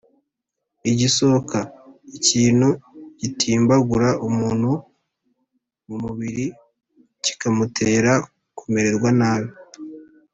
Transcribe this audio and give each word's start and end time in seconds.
igisokȃ: 0.89 1.51
ikintu 2.17 2.69
gitimbagura 3.19 4.09
umuntu 4.27 4.71
mu 5.85 5.95
mubiri 6.03 6.45
kikamutera 7.23 8.11
kumererwa 8.57 9.09
nabi, 9.19 9.51